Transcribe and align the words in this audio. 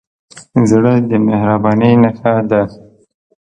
زړه 0.69 0.93
د 1.09 1.11
مهربانۍ 1.27 1.93
نښه 2.01 2.33
ده. 2.49 2.61